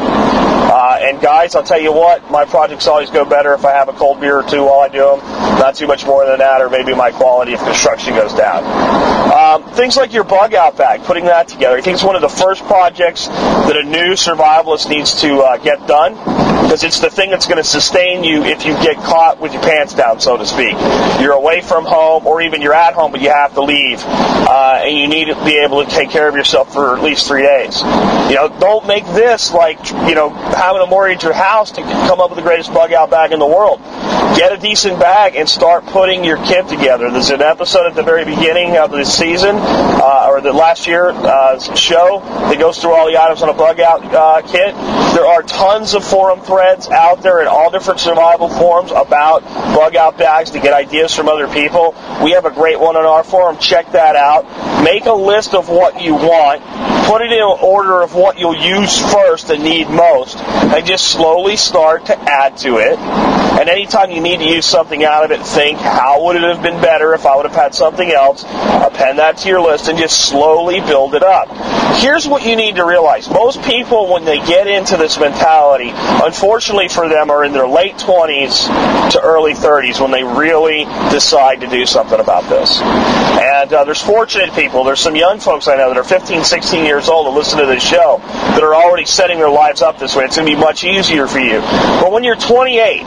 [0.69, 3.89] Uh, and guys, I'll tell you what, my projects always go better if I have
[3.89, 5.19] a cold beer or two while I do them.
[5.57, 8.63] Not too much more than that, or maybe my quality of construction goes down.
[9.33, 11.75] Um, things like your bug out bag, putting that together.
[11.75, 15.57] I think it's one of the first projects that a new survivalist needs to uh,
[15.57, 16.15] get done
[16.69, 19.63] because it's the thing that's going to sustain you if you get caught with your
[19.63, 20.73] pants down, so to speak.
[21.19, 24.81] You're away from home, or even you're at home, but you have to leave, uh,
[24.83, 27.41] and you need to be able to take care of yourself for at least three
[27.41, 27.81] days.
[27.81, 32.19] You know, don't make this like you know having to mortgage your house to come
[32.21, 33.79] up with the greatest bug out bag in the world.
[34.37, 37.09] Get a decent bag and start putting your kit together.
[37.09, 41.09] There's an episode at the very beginning of the season, uh, or the last year
[41.09, 44.73] uh, show that goes through all the items on a bug out uh, kit.
[45.13, 49.95] There are tons of forum threads out there in all different survival forums about bug
[49.95, 51.93] out bags to get ideas from other people.
[52.23, 53.57] We have a great one on our forum.
[53.59, 54.83] Check that out.
[54.83, 56.63] Make a list of what you want.
[57.05, 60.37] Put it in order of what you'll use first and need most,
[60.75, 62.97] and just slowly start to add to it.
[63.59, 66.63] And anytime you need to use something out of it, think how would it have
[66.63, 68.43] been better if I would have had something else.
[68.43, 71.49] Append that to your list and just slowly build it up.
[71.97, 73.29] Here's what you need to realize.
[73.29, 77.95] Most people, when they get into this mentality, unfortunately for them, are in their late
[77.95, 82.79] 20s to early 30s when they really decide to do something about this.
[82.79, 84.83] And uh, there's fortunate people.
[84.83, 87.65] There's some young folks I know that are 15, 16 years old that listen to
[87.65, 90.23] this show that are already setting their lives up this way.
[90.23, 91.61] It's going to be much easier for you.
[91.61, 93.03] But when you're 28,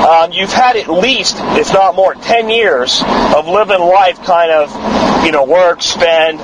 [0.00, 3.02] um, you've had at least, if not more, 10 years
[3.36, 6.38] of living life kind of, you know, work, spend,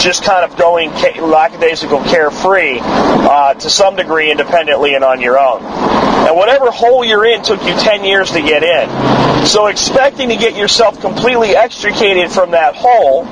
[0.00, 5.62] just kind of going lackadaisical carefree uh, to some degree independently and on your own.
[5.62, 9.46] And whatever hole you're in took you 10 years to get in.
[9.46, 13.24] So expecting to get yourself completely extricated from that hole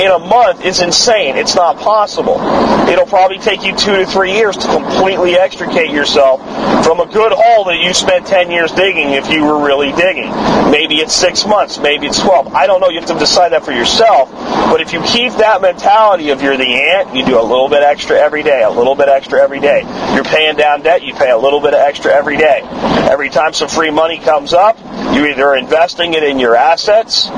[0.00, 1.36] in a month is insane.
[1.36, 2.40] It's not possible.
[2.88, 6.40] It'll probably take you two to three years to completely extricate yourself
[6.84, 10.30] from a good hole that you spent 10 years digging if you were really digging.
[10.70, 12.54] Maybe it's six months, maybe it's 12.
[12.54, 12.88] I don't know.
[12.88, 14.30] You have to decide that for yourself.
[14.70, 17.82] But if you keep that mentality of you're the ant, you do a little bit
[17.82, 19.82] extra every day, a little bit extra every day.
[20.14, 22.62] You're paying down debt, you pay a little bit of extra every day.
[23.10, 24.78] Every time some free money comes up,
[25.14, 27.28] you either investing it in your assets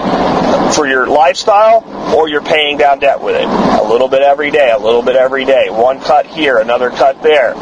[0.74, 3.44] for your lifestyle or you're paying down debt with it.
[3.44, 5.68] A little bit every day, a little bit every day.
[5.70, 7.54] One cut here, another cut there.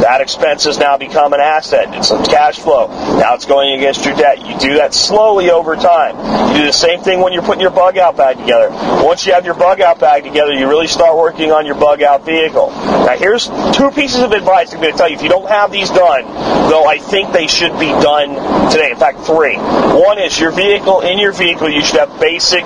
[0.00, 1.94] That expense has now become an asset.
[1.94, 2.88] It's cash flow.
[3.18, 4.44] Now it's going against your debt.
[4.44, 6.16] You do that slowly over time.
[6.50, 8.70] You do the same thing when you're putting your bug out bag together.
[9.04, 12.02] Once you have your bug out bag together, you really start working on your bug
[12.02, 12.70] out vehicle.
[12.70, 15.16] Now here's two pieces of advice I'm going to tell you.
[15.16, 16.24] If you don't have these done,
[16.70, 18.92] though I think they should be done today.
[18.92, 19.56] In fact, three.
[19.56, 22.64] One is your vehicle, in your vehicle, you should have basic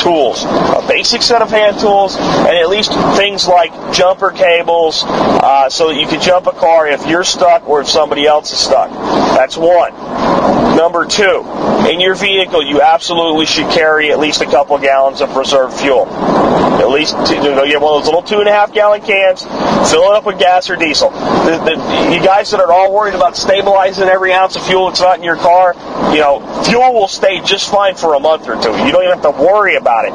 [0.00, 0.44] tools.
[0.44, 5.88] A basic set of hand tools, and at least things like jumper cables, uh, so
[5.88, 8.90] that you can jump a car if you're stuck or if somebody else is stuck.
[8.90, 9.92] That's one.
[10.76, 11.44] Number two,
[11.90, 16.06] in your vehicle, you absolutely should carry at least a couple gallons of reserve fuel.
[16.80, 19.00] At least two, you know, get one of those little two and a half gallon
[19.00, 19.42] cans,
[19.90, 21.10] fill it up with gas or diesel.
[21.10, 25.00] The, the, you guys that are all worried about stabilizing every ounce of fuel that's
[25.00, 25.74] not in your car,
[26.12, 28.70] you know, fuel will stay just fine for a month or two.
[28.84, 30.12] You don't even have to worry about it.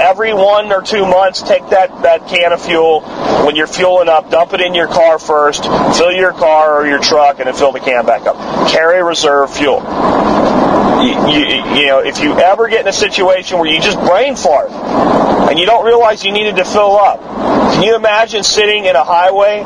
[0.00, 3.00] Every one or two months, take that, that can of fuel
[3.44, 5.64] when you're fueling up, dump it in your car first,
[5.96, 8.36] fill your car or your truck, and then fill the can back up.
[8.70, 9.80] Carry reserve fuel.
[11.02, 14.36] You, you, you, know, if you ever get in a situation where you just brain
[14.36, 14.70] fart
[15.54, 19.04] and you don't realize you needed to fill up, can you imagine sitting in a
[19.04, 19.62] highway,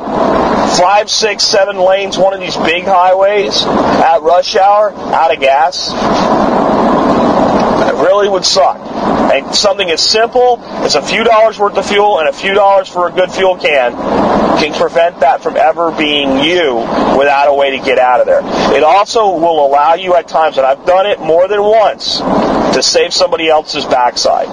[0.76, 5.88] five, six, seven lanes, one of these big highways at rush hour, out of gas?
[7.88, 8.76] It really would suck.
[9.32, 12.86] And something as simple as a few dollars worth of fuel and a few dollars
[12.90, 13.96] for a good fuel can
[14.58, 16.74] can prevent that from ever being you
[17.16, 18.42] without a way to get out of there.
[18.76, 22.82] It also will allow you at times, and I've done it more than once, to
[22.82, 24.48] save somebody else's backside.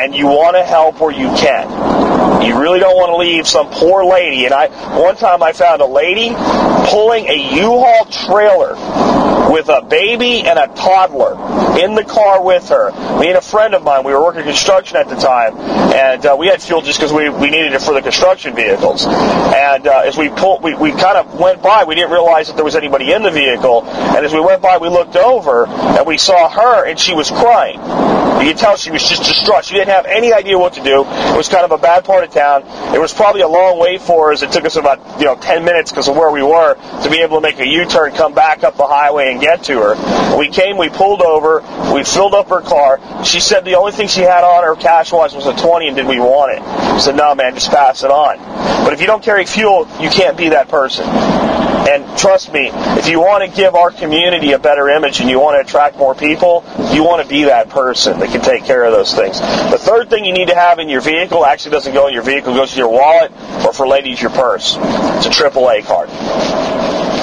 [0.00, 2.42] And you want to help where you can.
[2.42, 4.46] You really don't want to leave some poor lady.
[4.46, 6.30] And I, one time I found a lady
[6.88, 8.74] pulling a U-Haul trailer
[9.52, 11.32] with a baby and a toddler
[11.78, 12.92] in the car with her.
[13.20, 16.36] Me and a friend of mine, we were working construction at the time, and uh,
[16.38, 19.04] we had fuel just because we, we needed it for the construction vehicles.
[19.06, 22.56] And uh, as we pulled, we, we kind of went by, we didn't realize that
[22.56, 23.84] there was anybody in the vehicle.
[23.84, 27.30] And as we went by, we looked over and we saw her, and she was
[27.30, 27.80] crying.
[28.40, 29.66] You could tell she was just distraught.
[29.66, 31.02] She didn't have any idea what to do.
[31.02, 32.62] It was kind of a bad part of town.
[32.94, 34.42] It was probably a long way for us.
[34.42, 37.18] It took us about you know 10 minutes because of where we were to be
[37.18, 40.38] able to make a U-turn, come back up the highway, and get to her.
[40.38, 41.60] We came, we pulled over,
[41.92, 43.00] we filled up her car.
[43.24, 46.06] She said the only thing she had on her cash-wise was a 20, and did
[46.06, 46.62] we want it?
[46.62, 48.38] I said, no, man, just pass it on.
[48.84, 51.39] But if you don't carry fuel, you can't be that person.
[51.90, 55.40] And trust me, if you want to give our community a better image and you
[55.40, 58.84] want to attract more people, you want to be that person that can take care
[58.84, 59.40] of those things.
[59.40, 62.22] The third thing you need to have in your vehicle actually doesn't go in your
[62.22, 63.32] vehicle, goes to your wallet,
[63.66, 64.76] or for ladies, your purse.
[64.78, 66.10] It's a AAA card.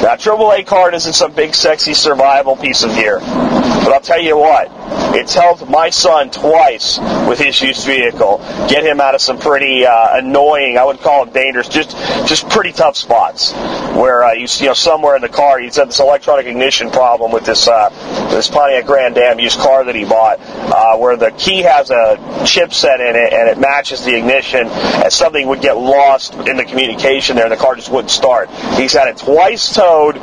[0.04, 3.20] Now, AAA card isn't some big, sexy survival piece of gear.
[3.20, 4.68] But I'll tell you what,
[5.16, 8.38] it's helped my son twice with his used vehicle.
[8.70, 11.92] Get him out of some pretty uh, annoying, I would call them dangerous, just
[12.28, 13.54] just pretty tough spots
[13.98, 17.32] where uh, you, you know somewhere in the car he's had this electronic ignition problem
[17.32, 17.90] with this uh,
[18.30, 22.18] this Pontiac Grand Am used car that he bought, uh, where the key has a
[22.44, 26.66] chipset in it and it matches the ignition, and something would get lost in the
[26.66, 28.50] communication there, and the car just wouldn't start.
[28.76, 30.18] He's had it twice towed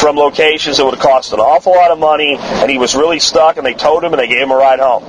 [0.00, 3.20] from locations that would have cost an awful lot of money, and he was really
[3.20, 5.04] stuck, and they towed him and they gave him a ride home.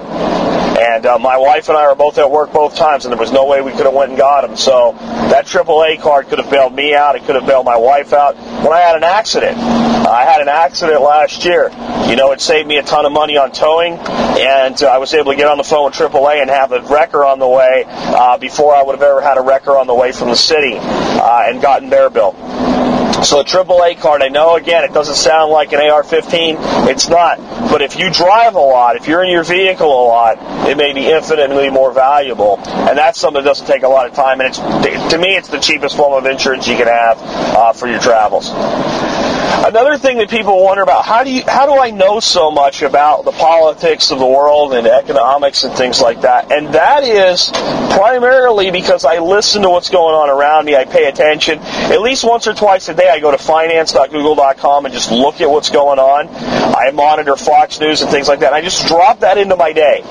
[0.81, 3.31] And uh, my wife and I were both at work both times, and there was
[3.31, 4.57] no way we could have went and got him.
[4.57, 7.15] So that AAA card could have bailed me out.
[7.15, 8.35] It could have bailed my wife out.
[8.35, 11.69] When I had an accident, I had an accident last year.
[12.09, 15.13] You know, it saved me a ton of money on towing, and uh, I was
[15.13, 17.85] able to get on the phone with AAA and have a wrecker on the way
[17.87, 20.77] uh, before I would have ever had a wrecker on the way from the city
[20.79, 22.35] uh, and gotten their bill.
[23.23, 26.87] So a AAA card, I know again, it doesn't sound like an AR-15.
[26.87, 27.37] It's not.
[27.69, 30.91] But if you drive a lot, if you're in your vehicle a lot, it may
[30.93, 32.59] be infinitely more valuable.
[32.65, 34.41] And that's something that doesn't take a lot of time.
[34.41, 34.57] And it's
[35.11, 38.49] to me, it's the cheapest form of insurance you can have uh, for your travels.
[39.65, 42.81] Another thing that people wonder about how do you how do I know so much
[42.81, 46.51] about the politics of the world and economics and things like that?
[46.51, 47.49] And that is
[47.93, 50.75] primarily because I listen to what's going on around me.
[50.75, 51.59] I pay attention.
[51.59, 55.49] At least once or twice a day, I go to finance.google.com and just look at
[55.49, 56.27] what's going on.
[56.29, 58.53] I monitor Fox News and things like that.
[58.53, 60.01] I just drop that into my day.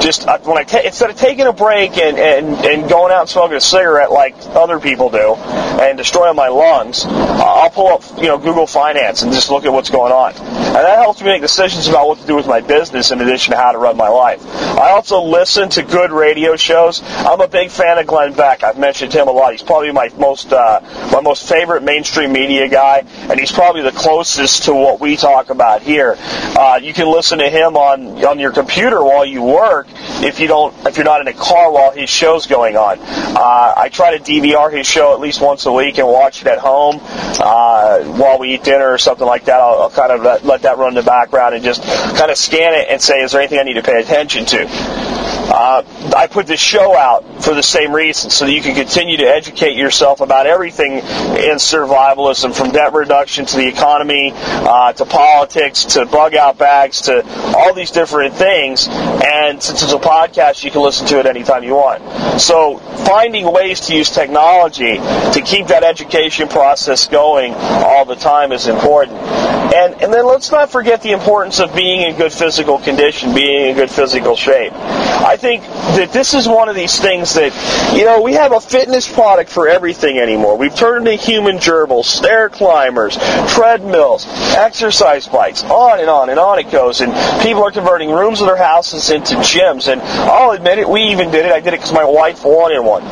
[0.00, 3.22] Just uh, when I ta- instead of taking a break and, and, and going out
[3.22, 7.88] and smoking a cigarette like other people do and destroying my lungs, uh, I'll pull
[7.88, 10.32] up you know Google Finance and just look at what's going on.
[10.34, 13.50] And that helps me make decisions about what to do with my business in addition
[13.50, 14.40] to how to run my life.
[14.46, 17.02] I also listen to good radio shows.
[17.02, 18.62] I'm a big fan of Glenn Beck.
[18.62, 19.50] I've mentioned him a lot.
[19.50, 23.90] He's probably my most uh, my most favorite mainstream media guy, and he's probably the
[23.90, 26.16] closest to what we talk about here.
[26.16, 29.88] Uh, you can listen to him on on your computer while you work
[30.22, 33.00] if you don't if you're not in a car while his show's going on.
[33.00, 36.46] Uh, I try to DVR his show at least once a week and watch it
[36.46, 39.60] at home uh, while we eat dinner or something like that.
[39.60, 42.36] I'll, I'll kind of let, let that run in the background and just kind of
[42.36, 45.37] scan it and say, is there anything I need to pay attention to?
[45.48, 45.82] Uh,
[46.14, 49.24] I put this show out for the same reason, so that you can continue to
[49.24, 55.84] educate yourself about everything in survivalism, from debt reduction to the economy, uh, to politics,
[55.84, 57.24] to bug out bags, to
[57.56, 58.88] all these different things.
[58.88, 62.40] And since it's a podcast, you can listen to it anytime you want.
[62.40, 68.52] So finding ways to use technology to keep that education process going all the time
[68.52, 69.16] is important.
[69.18, 73.70] And and then let's not forget the importance of being in good physical condition, being
[73.70, 74.72] in good physical shape.
[74.72, 77.52] I think that this is one of these things that,
[77.96, 80.58] you know, we have a fitness product for everything anymore.
[80.58, 83.16] We've turned into human gerbils, stair climbers,
[83.54, 87.00] treadmills, exercise bikes, on and on and on it goes.
[87.00, 89.90] And people are converting rooms of their houses into gyms.
[89.90, 91.52] And I'll admit it, we even did it.
[91.52, 93.04] I did it because my wife wanted one.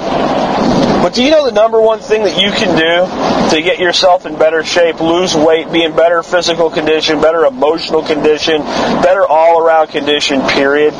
[1.06, 4.26] But do you know the number one thing that you can do to get yourself
[4.26, 8.60] in better shape, lose weight, be in better physical condition, better emotional condition,
[9.02, 10.94] better all around condition, period?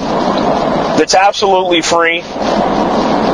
[0.99, 2.23] That's absolutely free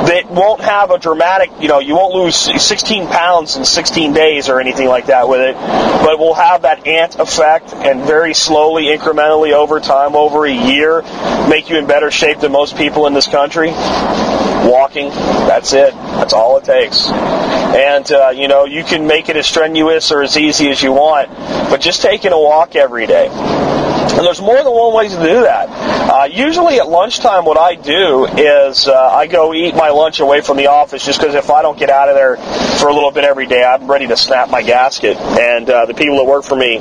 [0.06, 4.48] that won't have a dramatic, you know, you won't lose 16 pounds in 16 days
[4.48, 8.86] or anything like that with it, but will have that ant effect and very slowly,
[8.86, 11.02] incrementally over time, over a year,
[11.48, 13.70] make you in better shape than most people in this country.
[13.70, 15.94] Walking, that's it.
[15.94, 17.08] That's all it takes.
[17.08, 20.92] And, uh, you know, you can make it as strenuous or as easy as you
[20.92, 21.30] want,
[21.70, 23.28] but just taking a walk every day.
[23.28, 25.91] And there's more than one way to do that.
[26.12, 30.42] Uh, usually at lunchtime, what I do is uh, I go eat my lunch away
[30.42, 33.12] from the office just because if I don't get out of there for a little
[33.12, 35.16] bit every day, I'm ready to snap my gasket.
[35.16, 36.80] And uh, the people that work for me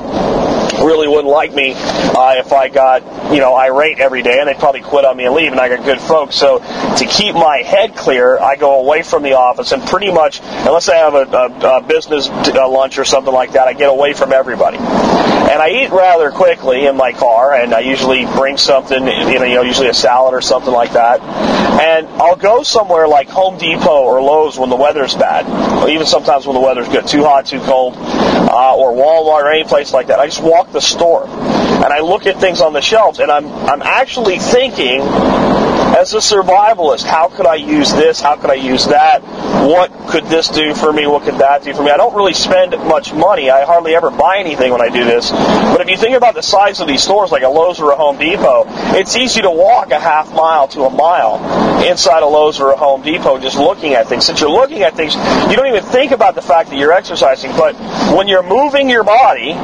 [0.73, 4.57] really wouldn't like me uh, if I got, you know, irate every day, and they'd
[4.57, 6.35] probably quit on me and leave, and I got good folks.
[6.35, 10.41] So to keep my head clear, I go away from the office, and pretty much,
[10.41, 13.89] unless I have a, a, a business uh, lunch or something like that, I get
[13.89, 14.77] away from everybody.
[14.77, 19.61] And I eat rather quickly in my car, and I usually bring something, you know,
[19.63, 21.19] usually a salad or something like that.
[21.19, 25.45] And I'll go somewhere like Home Depot or Lowe's when the weather's bad,
[25.81, 29.51] or even sometimes when the weather's good, too hot, too cold, uh, or Walmart or
[29.51, 30.19] any place like that.
[30.19, 31.27] I just walk the store
[31.83, 35.01] and I look at things on the shelves, and I'm I'm actually thinking
[35.97, 38.21] as a survivalist, how could I use this?
[38.21, 39.21] How could I use that?
[39.67, 41.05] What could this do for me?
[41.05, 41.91] What could that do for me?
[41.91, 43.49] I don't really spend much money.
[43.49, 45.29] I hardly ever buy anything when I do this.
[45.31, 47.95] But if you think about the size of these stores, like a Lowe's or a
[47.95, 48.65] Home Depot,
[48.97, 52.77] it's easy to walk a half mile to a mile inside a Lowe's or a
[52.77, 54.25] Home Depot just looking at things.
[54.25, 57.51] Since you're looking at things, you don't even think about the fact that you're exercising.
[57.51, 57.75] But
[58.15, 59.55] when you're moving your body,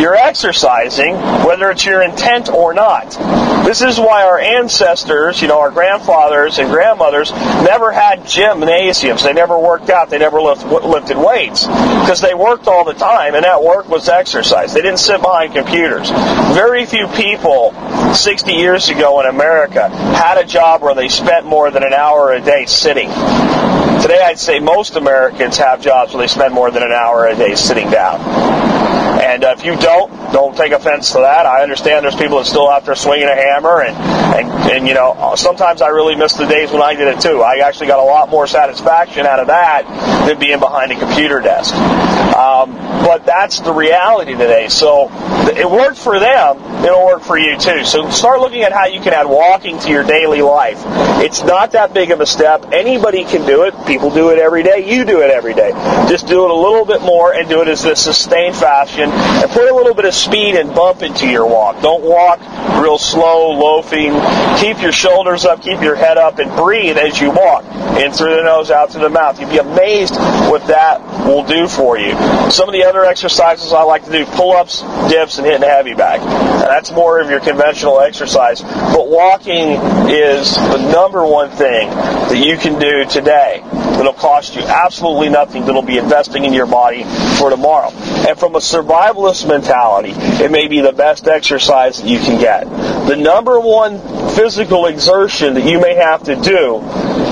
[0.00, 3.16] you're exercising, whether it's your intent or not.
[3.64, 9.24] This is why our ancestors, you know, our grandfathers and grandmothers never had gymnasiums.
[9.24, 10.10] They never worked out.
[10.10, 14.08] They never lift, lifted weights because they worked all the time, and that work was
[14.08, 14.72] exercise.
[14.72, 16.08] They didn't sit behind computers.
[16.54, 17.74] Very few people
[18.14, 22.32] 60 years ago in America had a job where they spent more than an hour
[22.32, 23.08] a day sitting.
[23.08, 27.34] Today, I'd say most Americans have jobs where they spend more than an hour a
[27.34, 28.85] day sitting down.
[29.26, 31.46] And uh, if you don't, don't take offense to that.
[31.46, 34.94] I understand there's people that still out there swinging a hammer, and, and, and you
[34.94, 37.42] know, sometimes I really miss the days when I did it too.
[37.42, 39.82] I actually got a lot more satisfaction out of that
[40.28, 41.74] than being behind a computer desk.
[41.74, 44.68] Um, but that's the reality today.
[44.68, 45.08] So
[45.56, 47.84] it worked for them, it'll work for you too.
[47.84, 50.82] So start looking at how you can add walking to your daily life.
[51.22, 52.66] It's not that big of a step.
[52.72, 53.74] Anybody can do it.
[53.86, 54.92] People do it every day.
[54.92, 55.70] You do it every day.
[56.08, 59.50] Just do it a little bit more and do it as a sustained fashion and
[59.50, 61.82] put a little bit of speed and bump into your walk.
[61.82, 62.40] Don't walk
[62.80, 64.12] real slow, loafing.
[64.58, 67.64] Keep your shoulders up, keep your head up, and breathe as you walk.
[67.96, 69.40] In through the nose, out through the mouth.
[69.40, 72.12] You'd be amazed what that will do for you.
[72.50, 75.94] Some of the other exercises I like to do, pull-ups, dips, and hitting a heavy
[75.94, 76.20] bag.
[76.60, 78.60] That's more of your conventional exercise.
[78.60, 79.72] But walking
[80.10, 83.62] is the number one thing that you can do today
[83.96, 87.04] that'll cost you absolutely nothing, that'll be investing in your body
[87.38, 87.90] for tomorrow.
[87.90, 88.60] And from a
[89.06, 92.64] survivalist mentality, it may be the best exercise that you can get.
[93.06, 94.00] The number one
[94.34, 96.80] physical exertion that you may have to do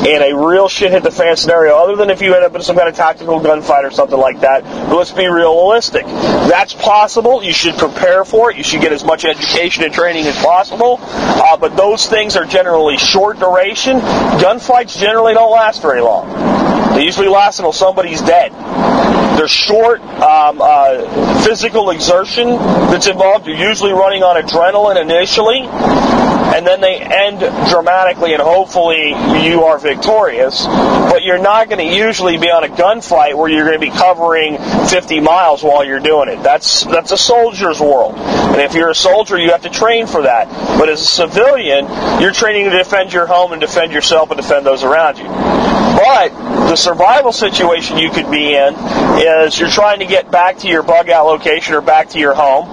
[0.04, 2.62] in a real shit hit the fan scenario, other than if you end up in
[2.62, 4.62] some kind of tactical gunfight or something like that.
[4.62, 6.04] But let's be realistic.
[6.04, 7.42] That's possible.
[7.42, 8.58] You should prepare for it.
[8.58, 10.98] You should get as much education and training as possible.
[11.00, 13.98] Uh, but those things are generally short duration.
[13.98, 16.28] Gunfights generally don't last very long.
[16.94, 18.52] They usually last until somebody's dead.
[19.38, 23.46] They're short um, uh, physical exertion that's involved.
[23.46, 27.40] You're usually running on adrenaline initially, and then they end
[27.70, 29.08] dramatically, and hopefully
[29.42, 30.66] you are victorious.
[30.66, 33.96] But you're not going to usually be on a gunfight where you're going to be
[33.96, 34.58] covering
[34.88, 36.42] 50 miles while you're doing it.
[36.42, 40.22] That's that's a soldier's world, and if you're a soldier, you have to train for
[40.22, 40.48] that.
[40.78, 41.86] But as a civilian,
[42.20, 45.43] you're training to defend your home and defend yourself and defend those around you.
[45.96, 46.28] But
[46.68, 48.74] the survival situation you could be in
[49.18, 52.34] is you're trying to get back to your bug out location or back to your
[52.34, 52.68] home.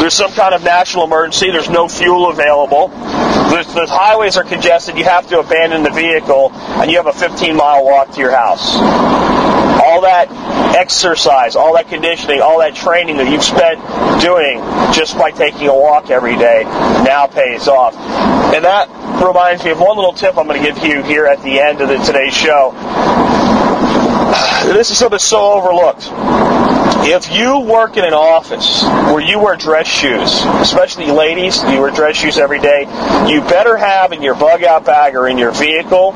[0.00, 1.50] There's some kind of national emergency.
[1.50, 2.88] There's no fuel available.
[2.88, 4.98] The, the highways are congested.
[4.98, 8.32] You have to abandon the vehicle, and you have a 15 mile walk to your
[8.32, 8.74] house.
[8.76, 10.28] All that
[10.76, 13.80] exercise, all that conditioning, all that training that you've spent
[14.20, 14.58] doing
[14.92, 16.62] just by taking a walk every day
[17.04, 17.96] now pays off.
[17.96, 18.88] And that
[19.24, 21.80] reminds me of one little tip I'm going to give you here at the end
[21.80, 22.72] of the, today's show.
[24.66, 26.10] This is something so overlooked.
[27.08, 31.92] If you work in an office where you wear dress shoes, especially ladies, you wear
[31.92, 32.80] dress shoes every day,
[33.28, 36.14] you better have in your bug out bag or in your vehicle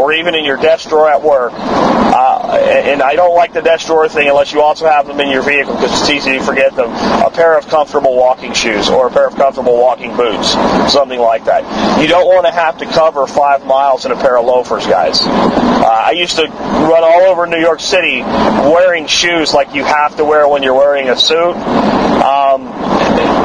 [0.00, 1.52] or even in your desk drawer at work.
[1.54, 5.28] Uh, and I don't like the desk drawer thing unless you also have them in
[5.30, 6.90] your vehicle because it's easy to forget them.
[6.90, 10.52] A pair of comfortable walking shoes or a pair of comfortable walking boots,
[10.92, 11.62] something like that.
[12.00, 15.20] You don't want to have to cover five miles in a pair of loafers, guys.
[15.22, 20.16] Uh, I used to run all over New York City wearing shoes like you have
[20.16, 21.56] to wear when you're wearing a suit.
[22.22, 22.68] Um,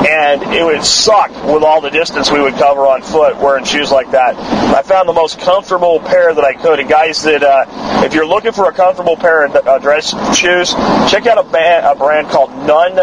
[0.07, 3.91] and it would suck with all the distance we would cover on foot wearing shoes
[3.91, 4.36] like that.
[4.38, 6.80] I found the most comfortable pair that I could.
[6.80, 7.65] And guys, that uh,
[8.05, 10.73] if you're looking for a comfortable pair of uh, dress shoes,
[11.09, 12.95] check out a, band, a brand called Nunn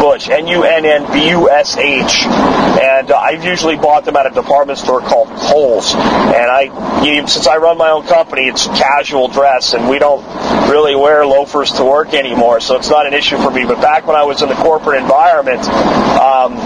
[0.00, 5.94] Bush, N-U-N-N-B-U-S-H, and uh, I've usually bought them at a department store called Kohl's.
[5.94, 10.22] And I, you, since I run my own company, it's casual dress, and we don't
[10.68, 13.64] really wear loafers to work anymore, so it's not an issue for me.
[13.64, 15.62] But back when I was in the corporate environment.
[16.18, 16.58] Um,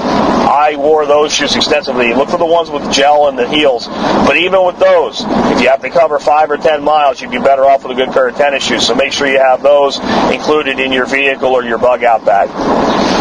[0.49, 2.15] I wore those shoes extensively.
[2.15, 3.87] Look for the ones with gel in the heels.
[3.87, 7.39] But even with those, if you have to cover five or ten miles, you'd be
[7.39, 8.87] better off with a good pair of tennis shoes.
[8.87, 9.99] So make sure you have those
[10.33, 12.49] included in your vehicle or your bug out bag.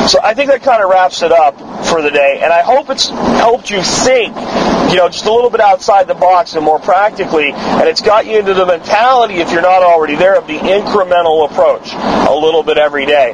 [0.07, 2.39] So I think that kind of wraps it up for the day.
[2.41, 4.35] And I hope it's helped you think,
[4.89, 7.51] you know, just a little bit outside the box and more practically.
[7.51, 11.49] And it's got you into the mentality, if you're not already there, of the incremental
[11.49, 13.33] approach a little bit every day.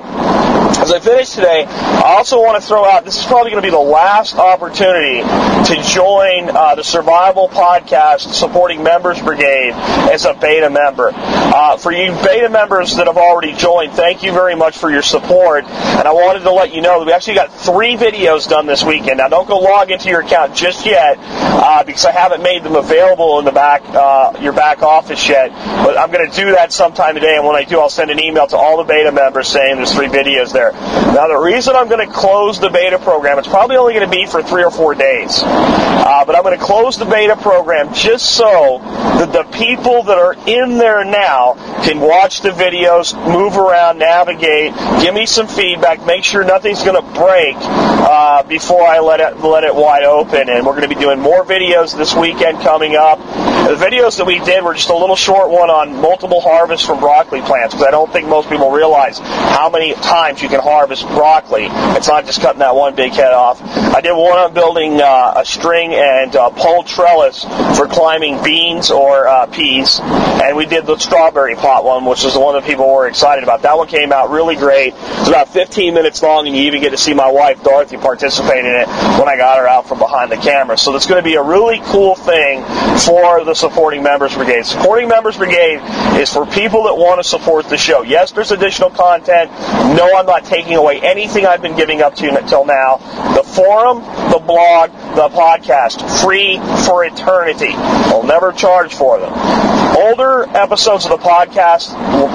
[0.75, 3.67] As I finish today, I also want to throw out this is probably going to
[3.67, 9.71] be the last opportunity to join uh, the Survival Podcast Supporting Members Brigade
[10.11, 11.11] as a beta member.
[11.15, 15.01] Uh, for you beta members that have already joined, thank you very much for your
[15.01, 15.63] support.
[15.63, 18.83] And I wanted to let you know that we actually got three videos done this
[18.83, 19.19] weekend.
[19.19, 22.75] Now, don't go log into your account just yet uh, because I haven't made them
[22.75, 25.51] available in the back uh, your back office yet.
[25.51, 27.37] But I'm going to do that sometime today.
[27.37, 29.93] And when I do, I'll send an email to all the beta members saying there's
[29.93, 30.62] three videos there.
[30.71, 34.15] Now, the reason I'm going to close the beta program, it's probably only going to
[34.15, 37.93] be for three or four days, uh, but I'm going to close the beta program
[37.93, 41.53] just so that the people that are in there now
[41.83, 47.01] can watch the videos, move around, navigate, give me some feedback, make sure nothing's going
[47.01, 50.49] to break uh, before I let it let it wide open.
[50.49, 53.19] And we're going to be doing more videos this weekend coming up.
[53.63, 56.99] The videos that we did were just a little short one on multiple harvests from
[56.99, 61.07] broccoli plants because I don't think most people realize how many times you can harvest
[61.07, 61.67] broccoli.
[61.97, 63.59] It's not just cutting that one big head off.
[63.61, 67.43] I did one on building uh, a string and uh, pole trellis
[67.75, 72.33] for climbing beans or uh, peas, and we did the strawberry pot one, which is
[72.33, 73.63] the one that people were excited about.
[73.63, 74.93] That one came out really great.
[74.95, 78.63] It's about 15 minutes long, and you even get to see my wife Dorothy participate
[78.63, 78.87] in it
[79.17, 80.77] when I got her out from behind the camera.
[80.77, 82.61] So it's going to be a really cool thing
[82.99, 84.65] for the Supporting Members Brigade.
[84.65, 85.79] Supporting Members Brigade
[86.21, 88.03] is for people that want to support the show.
[88.03, 89.49] Yes, there's additional content.
[89.97, 92.97] No, I'm not taking away anything I've been giving up to until now.
[93.35, 93.99] The forum,
[94.31, 97.73] the blog, the podcast, free for eternity.
[97.73, 99.82] I'll never charge for them.
[99.97, 101.93] Older episodes of the podcast,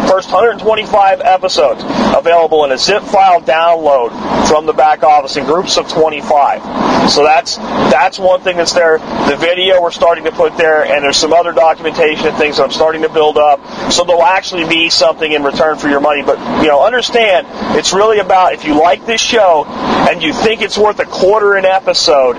[0.09, 1.83] first 125 episodes,
[2.17, 4.11] available in a zip file download
[4.47, 7.11] from the back office in groups of 25.
[7.11, 8.99] So that's that's one thing that's there.
[8.99, 12.65] The video we're starting to put there, and there's some other documentation and things that
[12.65, 13.61] I'm starting to build up.
[13.91, 16.23] So there'll actually be something in return for your money.
[16.23, 17.47] But you know, understand
[17.77, 21.55] it's really about if you like this show and you think it's worth a quarter
[21.57, 22.37] an episode,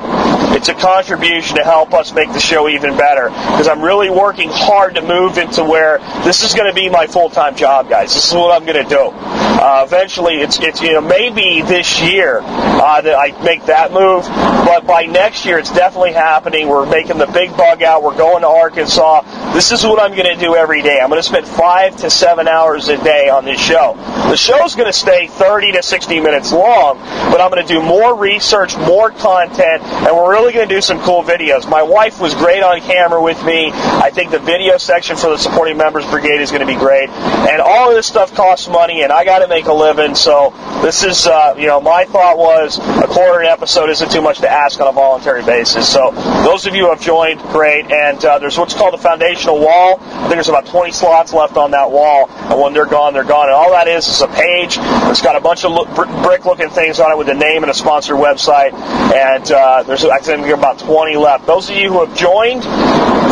[0.56, 3.30] it's a contribution to help us make the show even better.
[3.30, 7.08] Because I'm really working hard to move into where this is going to be my
[7.08, 8.14] full-time job, guys.
[8.14, 9.12] This is what I'm going to do.
[9.60, 14.24] Uh, eventually, it's it's you know maybe this year uh, that I make that move,
[14.64, 16.70] but by next year it's definitely happening.
[16.70, 18.04] We're making the big bug out.
[18.04, 19.54] We're going to Arkansas.
[19.54, 21.02] This is what I'm going to do every day.
[21.02, 23.96] I'm going to spend five to seven hours a day on this show.
[24.30, 27.82] The show's going to stay 30 to 60 minutes long, but I'm going to do
[27.82, 31.68] more research, more content, and we're really going to do some cool videos.
[31.68, 33.72] My wife was great on camera with me.
[33.74, 37.10] I think the video section for the supporting members brigade is going to be great,
[37.10, 40.14] and all of this stuff costs money, and I got to make a living.
[40.14, 44.22] So this is, uh, you know, my thought was a quarter an episode isn't too
[44.22, 45.92] much to ask on a voluntary basis.
[45.92, 46.12] So
[46.44, 47.92] those of you who have joined, great.
[47.92, 50.00] And uh, there's what's called the foundational wall.
[50.02, 53.24] I think there's about 20 slots left on that wall, and when they're gone, they're
[53.24, 53.48] gone.
[53.48, 54.78] And all that is is a page.
[54.80, 57.74] It's got a bunch of look, brick-looking things on it with a name and a
[57.74, 58.74] sponsor website.
[58.74, 61.46] And uh, there's I think about 20 left.
[61.46, 62.64] Those of you who have joined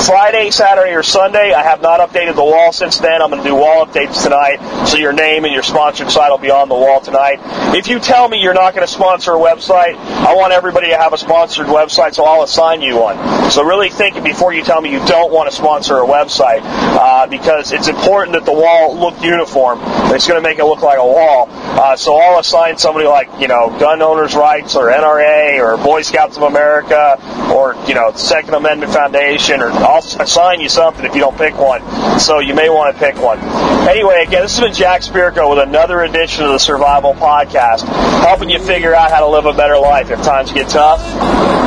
[0.04, 3.20] Friday, Saturday, or Sunday, I have not updated the wall since then.
[3.20, 6.38] I'm going to do wall updates tonight, so your name and your sponsored site will
[6.38, 7.40] be on the wall tonight.
[7.76, 10.98] If you tell me you're not going to sponsor a website, I want everybody to
[10.98, 13.18] have a sponsored website, so I'll assign you one.
[13.50, 17.26] So really think before you tell me you don't want to sponsor a website, uh,
[17.26, 19.80] because it's important that the wall look uniform.
[20.14, 21.48] It's going to make it look like a wall.
[21.50, 26.02] Uh, so I'll assign somebody like you know Gun Owners Rights or NRA or Boy
[26.02, 27.18] Scouts of America
[27.54, 31.58] or you know Second Amendment Foundation or I'll assign you something if you don't pick
[31.58, 31.82] one.
[32.20, 33.40] So you may want to pick one.
[33.88, 37.82] Anyway, again, this has been Jack Spirko with another edition of the Survival Podcast,
[38.22, 41.02] helping you figure out how to live a better life if times get tough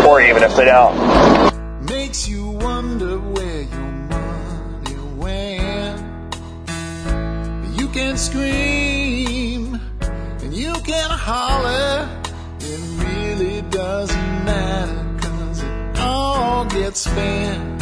[0.07, 1.87] or even if they don't.
[1.87, 6.35] Makes you wonder where your money went.
[7.79, 12.09] You can scream and you can holler.
[12.61, 17.80] It really doesn't matter cause it all gets spent.